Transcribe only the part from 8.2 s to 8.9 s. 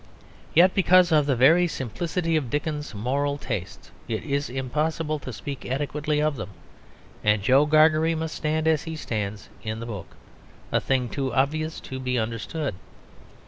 stand as